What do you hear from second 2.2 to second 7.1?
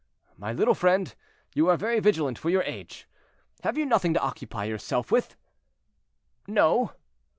for your age. Have you nothing to occupy yourself with?" "No."